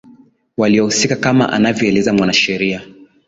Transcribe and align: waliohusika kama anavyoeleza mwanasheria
waliohusika 0.57 1.15
kama 1.15 1.51
anavyoeleza 1.53 2.13
mwanasheria 2.13 2.81